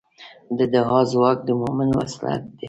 د 0.57 0.59
دعا 0.73 0.99
ځواک 1.11 1.37
د 1.47 1.49
مؤمن 1.61 1.89
وسلې 1.99 2.35
ده. 2.41 2.47